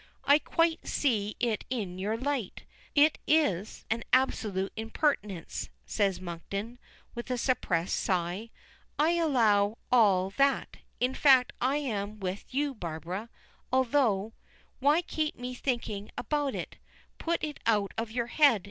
[0.25, 2.63] "I quite see it in your light.
[2.95, 6.79] It is an absolute impertinence," says Monkton,
[7.13, 8.49] with a suppressed sigh.
[8.97, 10.77] "I allow all that.
[10.99, 13.29] In fact, I am with you, Barbara,
[13.71, 14.33] all through:
[14.79, 16.77] why keep me thinking about it?
[17.19, 18.59] Put it out of your head.